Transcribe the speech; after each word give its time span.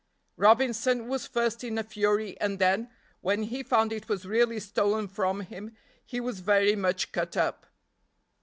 Robinson 0.35 1.07
was 1.07 1.27
first 1.27 1.63
in 1.63 1.77
a 1.77 1.83
fury 1.83 2.35
and 2.39 2.57
then, 2.57 2.89
when 3.19 3.43
he 3.43 3.61
found 3.61 3.93
it 3.93 4.09
was 4.09 4.25
really 4.25 4.59
stolen 4.59 5.07
from 5.07 5.41
him, 5.41 5.77
he 6.03 6.19
was 6.19 6.39
very 6.39 6.75
much 6.75 7.11
cut 7.11 7.37
up. 7.37 7.67